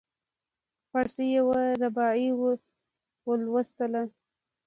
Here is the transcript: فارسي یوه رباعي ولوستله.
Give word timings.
فارسي 0.89 1.25
یوه 1.37 1.59
رباعي 1.81 2.29
ولوستله. 3.27 4.03